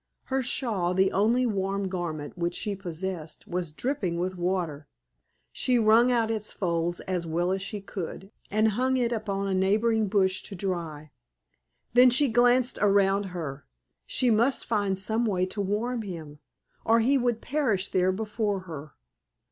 Her 0.33 0.41
shawl, 0.41 0.95
the 0.95 1.11
only 1.11 1.45
warm 1.45 1.87
garment 1.87 2.35
which 2.35 2.55
she 2.55 2.75
possessed, 2.75 3.47
was 3.47 3.71
dripping 3.71 4.17
with 4.17 4.35
water; 4.35 4.87
she 5.51 5.77
wrung 5.77 6.11
out 6.11 6.31
its 6.31 6.51
folds 6.51 7.01
as 7.01 7.27
well 7.27 7.51
as 7.51 7.61
she 7.61 7.81
could, 7.81 8.31
and 8.49 8.69
hung 8.69 8.97
it 8.97 9.11
upon 9.11 9.47
a 9.47 9.53
neighboring 9.53 10.07
bush 10.07 10.41
to 10.41 10.55
dry. 10.55 11.11
Then 11.93 12.09
she 12.09 12.29
glanced 12.29 12.79
around 12.81 13.25
her; 13.25 13.67
she 14.07 14.31
must 14.31 14.65
find 14.65 14.97
some 14.97 15.23
way 15.23 15.45
to 15.45 15.61
warm 15.61 16.01
him, 16.01 16.39
or 16.83 16.99
he 17.01 17.19
would 17.19 17.39
perish 17.39 17.89
there 17.89 18.11
before 18.11 18.61
her. 18.61 18.93